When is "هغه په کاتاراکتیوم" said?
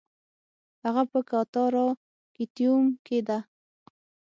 0.83-2.85